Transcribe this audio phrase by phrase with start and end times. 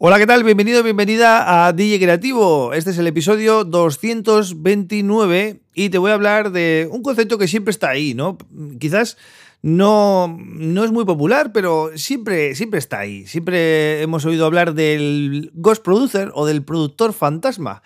[0.00, 0.44] Hola, ¿qué tal?
[0.44, 2.72] Bienvenido, bienvenida a DJ Creativo.
[2.72, 7.72] Este es el episodio 229 y te voy a hablar de un concepto que siempre
[7.72, 8.38] está ahí, ¿no?
[8.78, 9.16] Quizás
[9.60, 13.26] no, no es muy popular, pero siempre, siempre está ahí.
[13.26, 17.82] Siempre hemos oído hablar del Ghost Producer o del productor fantasma.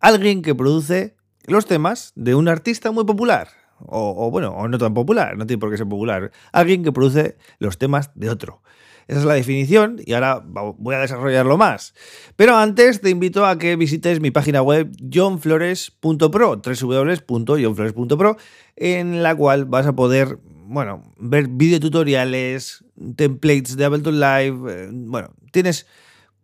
[0.00, 1.14] Alguien que produce
[1.44, 3.59] los temas de un artista muy popular.
[3.86, 6.30] O, bueno, o no tan popular, no tiene por qué ser popular.
[6.52, 8.62] Alguien que produce los temas de otro.
[9.08, 11.94] Esa es la definición y ahora voy a desarrollarlo más.
[12.36, 18.36] Pero antes te invito a que visites mi página web johnflores.pro, www.johnflores.pro,
[18.76, 22.84] en la cual vas a poder, bueno, ver videotutoriales,
[23.16, 25.88] templates de Ableton Live, eh, bueno, tienes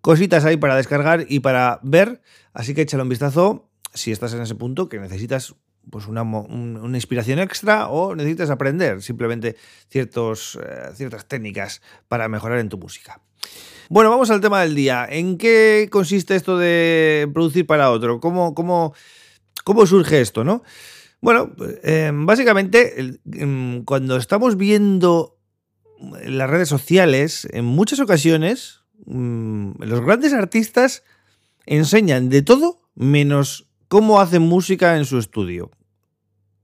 [0.00, 2.20] cositas ahí para descargar y para ver,
[2.52, 5.54] así que échale un vistazo si estás en ese punto que necesitas
[5.90, 9.56] pues una, una, inspiración extra o necesitas aprender simplemente
[9.92, 10.06] eh,
[10.94, 13.20] ciertas técnicas para mejorar en tu música.
[13.88, 15.06] Bueno, vamos al tema del día.
[15.08, 18.18] ¿En qué consiste esto de producir para otro?
[18.20, 18.94] ¿Cómo, cómo,
[19.64, 20.42] cómo surge esto?
[20.42, 20.62] ¿no?
[21.20, 25.38] Bueno, eh, básicamente em, cuando estamos viendo
[26.24, 31.04] las redes sociales, en muchas ocasiones mm, los grandes artistas
[31.64, 35.70] enseñan de todo menos cómo hacen música en su estudio.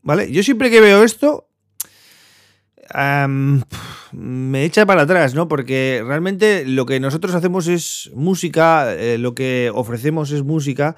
[0.03, 0.31] ¿Vale?
[0.33, 1.49] Yo siempre que veo esto,
[4.13, 5.49] me echa para atrás, ¿no?
[5.49, 10.97] Porque realmente lo que nosotros hacemos es música, eh, lo que ofrecemos es música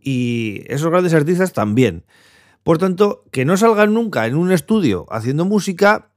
[0.00, 2.04] y esos grandes artistas también.
[2.62, 6.10] Por tanto, que no salgan nunca en un estudio haciendo música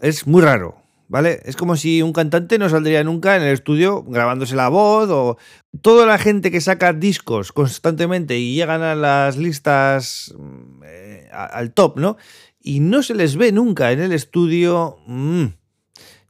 [0.00, 0.79] es muy raro.
[1.10, 1.40] ¿Vale?
[1.44, 5.38] Es como si un cantante no saldría nunca en el estudio grabándose la voz o
[5.82, 11.72] toda la gente que saca discos constantemente y llegan a las listas mm, eh, al
[11.72, 12.16] top, ¿no?
[12.62, 14.98] Y no se les ve nunca en el estudio.
[15.06, 15.46] Mm,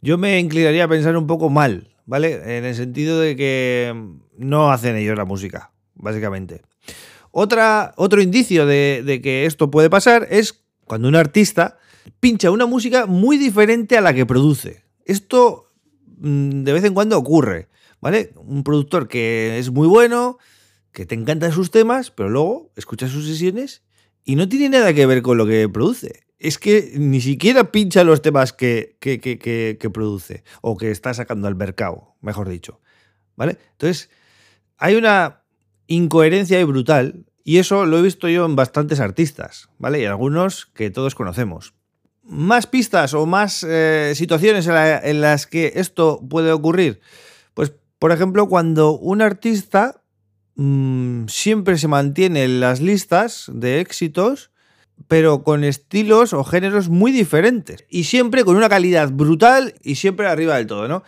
[0.01, 2.57] yo me inclinaría a pensar un poco mal, ¿vale?
[2.57, 3.95] En el sentido de que
[4.39, 6.63] no hacen ellos la música, básicamente.
[7.33, 11.77] Otra, otro indicio de, de que esto puede pasar es cuando un artista
[12.21, 14.85] pincha una música muy diferente a la que produce.
[15.05, 15.67] Esto
[16.19, 17.69] mm, de vez en cuando ocurre,
[18.01, 18.33] ¿vale?
[18.37, 20.39] Un productor que es muy bueno,
[20.93, 23.83] que te encantan sus temas, pero luego escuchas sus sesiones
[24.25, 26.25] y no tiene nada que ver con lo que produce.
[26.39, 31.49] Es que ni siquiera pincha los temas que, que, que produce o que está sacando
[31.49, 32.81] al mercado, mejor dicho.
[33.37, 33.59] ¿Vale?
[33.73, 34.11] Entonces,
[34.79, 35.43] hay una
[35.87, 40.01] incoherencia brutal y eso lo he visto yo en bastantes artistas, ¿vale?
[40.01, 41.75] Y algunos que todos conocemos
[42.31, 47.01] más pistas o más eh, situaciones en, las que esto puede ocurrir?
[47.55, 50.03] Pues, por ejemplo, cuando un artista
[50.55, 54.51] mm, siempre se mantiene en las listas de éxitos,
[55.09, 57.85] pero con estilos o géneros muy diferentes.
[57.89, 61.03] Y siempre con una calidad brutal y siempre arriba del todo, ¿no?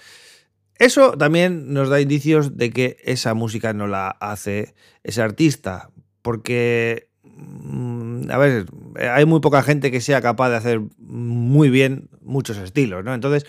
[0.77, 4.75] Eso también nos da indicios de que esa música no la hace
[5.05, 5.91] ese artista,
[6.23, 8.67] porque Mm, a ver,
[8.99, 13.15] hay muy poca gente que sea capaz de hacer muy bien muchos estilos, ¿no?
[13.15, 13.47] Entonces,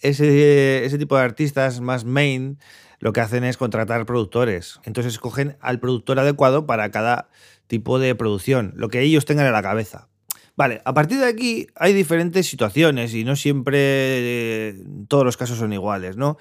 [0.00, 2.58] ese, tipo de artistas más main
[2.98, 4.80] lo que hacen es contratar productores.
[4.84, 7.28] Entonces escogen al productor adecuado para cada
[7.66, 10.08] tipo de producción, lo que ellos tengan en la cabeza.
[10.56, 15.58] Vale, a partir de aquí hay diferentes situaciones y no siempre eh, todos los casos
[15.58, 16.36] son iguales, ¿no?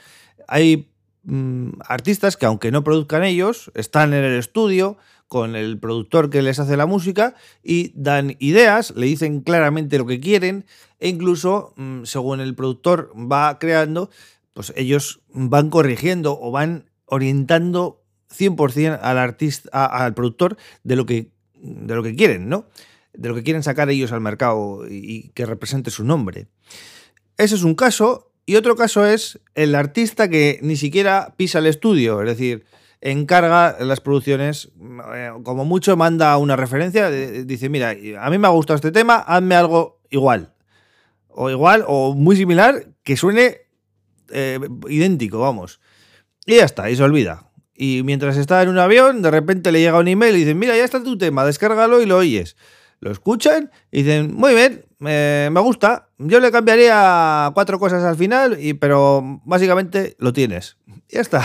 [0.48, 0.92] Hay
[1.24, 4.98] mm, artistas que aunque no produzcan ellos, están en el estudio,
[5.30, 10.08] con el productor que les hace la música y dan ideas, le dicen claramente lo
[10.08, 10.66] que quieren
[11.00, 14.10] e incluso mm, según el productor va creando,
[14.54, 18.04] pues ellos van corrigiendo o van orientando
[18.36, 22.66] 100% al artista, al productor de lo que de lo que quieren, ¿no?
[23.14, 26.48] De lo que quieren sacar ellos al mercado y que represente su nombre.
[27.38, 31.68] Ese es un caso y otro caso es el artista que ni siquiera pisa el
[31.68, 32.66] estudio, es decir,
[33.02, 34.72] encarga las producciones,
[35.16, 39.16] eh, como mucho manda una referencia, dice, mira, a mí me ha gustado este tema,
[39.16, 40.54] hazme algo igual.
[41.28, 43.62] O igual, o muy similar, que suene
[44.32, 44.60] eh,
[44.90, 45.80] idéntico, vamos.
[46.46, 47.52] Y ya está, y se olvida.
[47.74, 50.76] Y mientras está en un avión, de repente le llega un email y dicen, mira,
[50.76, 52.58] ya está tu tema, descárgalo y lo oyes.
[53.00, 56.10] Lo escuchan y dicen, muy bien, me gusta.
[56.18, 60.78] Yo le cambiaría cuatro cosas al final, y, pero básicamente lo tienes.
[61.12, 61.44] Ya está.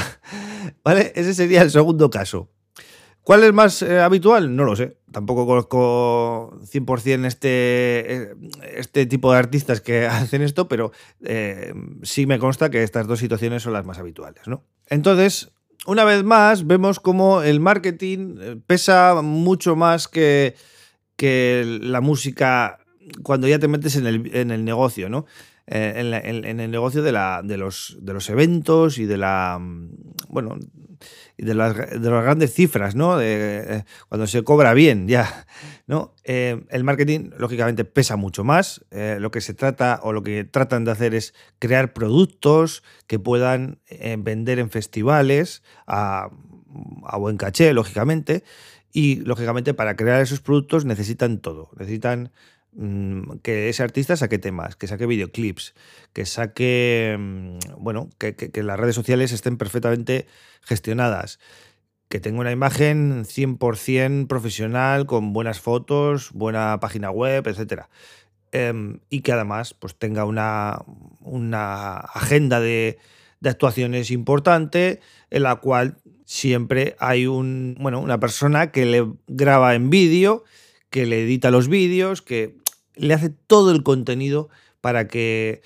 [0.83, 1.13] ¿Vale?
[1.15, 2.51] Ese sería el segundo caso.
[3.25, 4.55] ¿Cuál es más eh, habitual?
[4.55, 4.99] No lo sé.
[5.11, 7.49] Tampoco conozco 100% este,
[8.15, 8.35] eh,
[8.77, 10.93] este tipo de artistas que hacen esto, pero
[11.25, 11.73] eh,
[12.03, 14.47] sí me consta que estas dos situaciones son las más habituales.
[14.47, 14.63] ¿no?
[14.89, 15.53] Entonces,
[15.87, 20.55] una vez más, vemos cómo el marketing pesa mucho más que,
[21.17, 22.79] que la música
[23.23, 25.27] cuando ya te metes en el, en el negocio, ¿no?
[25.67, 29.59] Eh, en, el negocio de, la, de, los, de los eventos y de la.
[29.59, 29.97] Mm,
[30.29, 30.59] bueno,
[31.39, 33.21] de las, de las grandes cifras, ¿no?
[33.21, 35.47] Eh, cuando se cobra bien, ya,
[35.87, 36.15] ¿no?
[36.25, 38.85] Eh, el marketing, lógicamente, pesa mucho más.
[38.91, 43.81] Lo que se trata o lo que tratan de hacer es crear productos que puedan
[44.19, 46.29] vender en festivales a,
[47.05, 48.45] a buen caché, lógicamente.
[48.93, 51.71] Y, lógicamente, para crear esos productos necesitan todo.
[51.77, 52.31] Necesitan
[53.43, 55.75] que ese artista saque temas, que saque videoclips,
[56.13, 60.27] que saque, mm, bueno, que, las redes sociales estén perfectamente
[60.63, 61.39] gestionadas,
[62.09, 67.85] que tenga una imagen 100% profesional, con buenas fotos, buena página web, etc.
[68.53, 70.83] Em, y que además pues, tenga una,
[71.21, 72.99] una agenda de,
[73.41, 75.01] de actuaciones importante
[75.31, 80.45] en la cual siempre hay un, bueno, una persona que le graba en vídeo,
[80.91, 82.57] que le edita los vídeos, que
[82.97, 84.49] le hace todo el contenido
[84.81, 85.63] para que,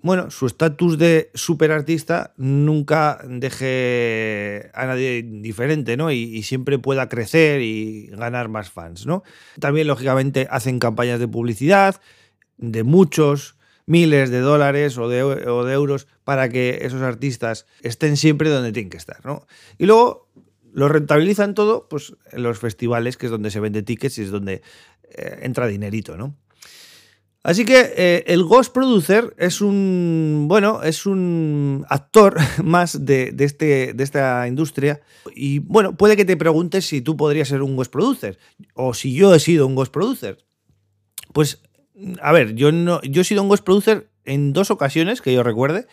[0.00, 6.10] bueno, su estatus de superartista nunca deje a nadie indiferente, ¿no?
[6.12, 9.22] Y, siempre pueda crecer y ganar más fans, ¿no?
[9.60, 12.00] También, lógicamente, hacen campañas de publicidad
[12.58, 13.56] de muchos
[13.86, 18.70] miles de dólares o de, o de euros para que esos artistas estén siempre donde
[18.70, 19.46] tienen que estar, ¿no?
[19.78, 20.27] Y luego
[20.78, 24.30] lo rentabilizan todo pues, en los festivales, que es donde se vende tickets y es
[24.30, 24.62] donde
[25.10, 26.36] eh, entra dinerito, ¿no?
[27.42, 33.92] Así que eh, el Ghost Producer es un, bueno, es un actor más de, este,
[33.92, 35.00] de esta industria.
[35.34, 38.38] Y bueno, puede que te preguntes si tú podrías ser un Ghost Producer
[38.74, 40.38] o si yo he sido un Ghost Producer.
[41.32, 41.60] Pues,
[42.22, 45.42] a ver, yo, no, yo he sido un Ghost Producer en dos ocasiones que yo
[45.42, 45.88] recuerde.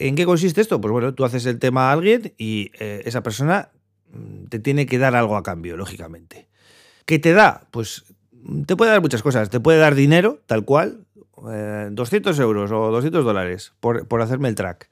[0.00, 0.80] ¿En qué consiste esto?
[0.80, 3.70] Pues bueno, tú haces el tema a alguien y eh, esa persona
[4.48, 6.48] te tiene que dar algo a cambio, lógicamente.
[7.06, 7.66] ¿Qué te da?
[7.70, 8.04] Pues
[8.66, 9.50] te puede dar muchas cosas.
[9.50, 11.06] Te puede dar dinero, tal cual,
[11.36, 14.88] 200 eh, euros o 200 dólares por, hacerme el track.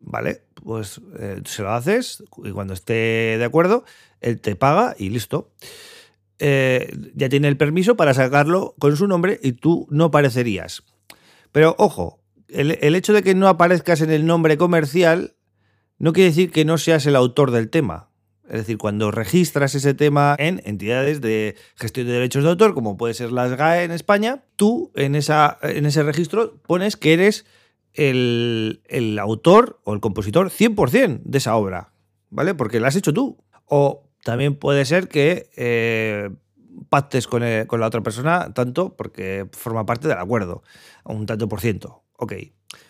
[0.00, 0.42] ¿Vale?
[0.62, 3.84] Pues eh, se lo haces y cuando esté de acuerdo,
[4.20, 5.50] él te paga y listo.
[6.38, 10.84] Eh, ya tiene el permiso para sacarlo con su nombre y tú no aparecerías.
[11.50, 15.34] Pero ojo, el hecho de que no aparezcas en el nombre comercial
[15.98, 18.07] no quiere decir que no seas el autor del tema.
[18.48, 22.96] Es decir, cuando registras ese tema en entidades de gestión de derechos de autor, como
[22.96, 27.44] puede ser las GAE en España, tú en, esa, en ese registro pones que eres
[27.92, 31.92] el, autor o el compositor 100% de esa obra,
[32.30, 32.54] ¿vale?
[32.54, 33.36] Porque la has hecho tú.
[33.66, 36.30] O también puede ser que eh,
[36.88, 40.62] pactes con, con, la otra persona tanto porque forma parte del acuerdo,
[41.04, 42.02] un tanto por ciento.
[42.16, 42.32] Ok.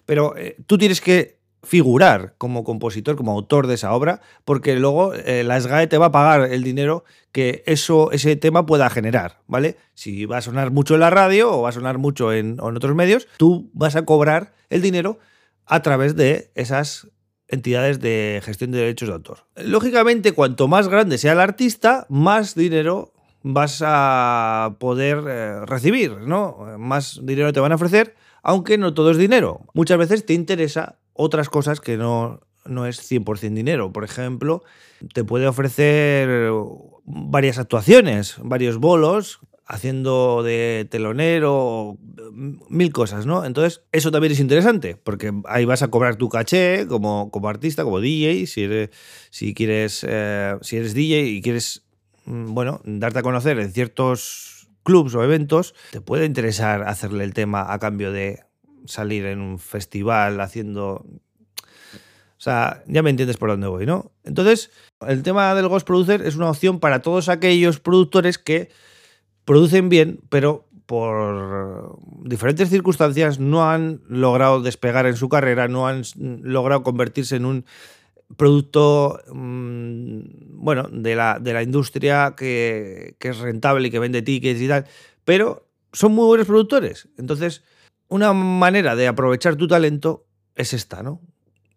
[0.07, 5.13] Pero eh, tú tienes que figurar como compositor, como autor de esa obra, porque luego
[5.15, 9.41] eh, la SGAE te va a pagar el dinero que eso, ese tema pueda generar,
[9.47, 9.77] ¿vale?
[9.95, 12.95] Si va a sonar mucho en la radio o va a sonar mucho en, otros
[12.95, 15.19] medios, tú vas a cobrar el dinero
[15.67, 17.09] a través de esas
[17.49, 19.39] entidades de gestión de derechos de autor.
[19.57, 23.13] Lógicamente, cuanto más grande sea el artista, más dinero
[23.43, 26.77] vas a poder eh, recibir, ¿no?
[26.79, 29.67] Más dinero te van a ofrecer, aunque no todo es dinero.
[29.75, 33.93] Muchas veces te interesa otras cosas que no, no es 100% dinero.
[33.93, 34.62] Por ejemplo,
[35.12, 36.50] te puede ofrecer
[37.05, 41.99] varias actuaciones, varios bolos, haciendo de telonero,
[42.70, 43.44] mil cosas, ¿no?
[43.44, 47.85] Entonces, eso también es interesante, porque ahí vas a cobrar tu caché como, como artista,
[47.85, 48.91] como DJ, si eres,
[49.31, 51.85] si quieres, eh, si eres DJ y quieres,
[52.25, 57.35] mm, bueno, darte a conocer en ciertos clubs o eventos, te puede interesar hacerle el
[57.35, 58.48] tema a cambio de
[58.87, 61.04] salir en un festival haciendo...
[61.56, 64.12] O sea, ya me entiendes por dónde voy, ¿no?
[64.23, 64.70] Entonces,
[65.06, 68.70] el tema del Ghost Producer es una opción para todos aquellos productores que
[69.44, 76.02] producen bien, pero por diferentes circunstancias no han logrado despegar en su carrera, no han
[76.42, 77.64] logrado convertirse en un
[78.37, 80.20] producto mm,
[80.62, 84.68] bueno, de la, de la industria que, que, es rentable y que vende tickets y
[84.68, 84.87] tal,
[85.25, 87.08] pero son muy buenos productores.
[87.18, 87.62] Entonces,
[88.09, 91.21] una manera de aprovechar tu talento es esta, ¿no?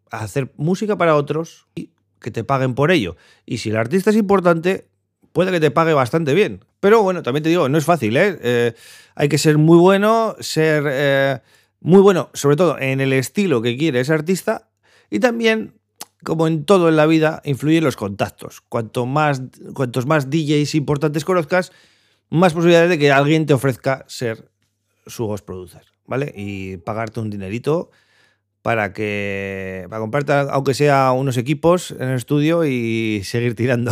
[0.10, 3.16] Hacer música para otros y que te paguen por ello.
[3.46, 4.88] Y si el artista es importante,
[5.34, 6.64] puede que te pague bastante bien.
[6.80, 8.38] Pero bueno, también te digo, no es fácil, ¿eh?
[8.42, 8.74] eh
[9.16, 11.40] hay que ser muy bueno, ser eh,
[11.82, 14.70] muy bueno, sobre todo en el estilo que quiere ese artista.
[15.10, 15.74] Y también,
[16.24, 18.62] como en todo en la vida, influyen los contactos.
[18.62, 19.42] Cuanto más,
[19.74, 21.72] cuantos más DJs importantes conozcas,
[22.30, 24.50] más posibilidades de que alguien te ofrezca ser
[25.06, 25.91] su host producer.
[26.36, 27.92] Y pagarte un dinerito
[28.62, 33.92] para que para comprarte aunque sea unos equipos en el estudio y seguir tirando,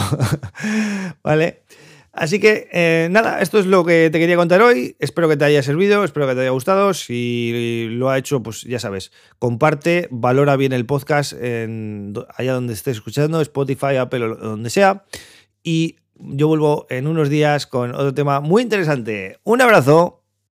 [1.23, 1.63] ¿vale?
[2.11, 4.95] Así que eh, nada, esto es lo que te quería contar hoy.
[4.99, 6.93] Espero que te haya servido, espero que te haya gustado.
[6.93, 12.73] Si lo ha hecho, pues ya sabes, comparte, valora bien el podcast en, allá donde
[12.73, 15.05] estés escuchando, Spotify, Apple o donde sea.
[15.63, 19.39] Y yo vuelvo en unos días con otro tema muy interesante.
[19.43, 20.18] Un abrazo.